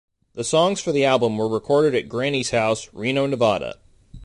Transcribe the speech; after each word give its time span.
The 0.33 0.43
songs 0.43 0.81
for 0.81 0.91
the 0.91 1.05
album 1.05 1.37
were 1.37 1.47
recorded 1.47 1.93
at 1.93 2.09
Granny's 2.09 2.49
House, 2.49 2.89
Reno, 2.91 3.27
Nevada. 3.27 3.75